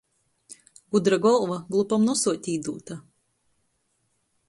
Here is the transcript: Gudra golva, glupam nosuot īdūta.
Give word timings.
Gudra 0.95 1.19
golva, 1.27 1.59
glupam 1.75 2.09
nosuot 2.09 2.53
īdūta. 2.57 3.01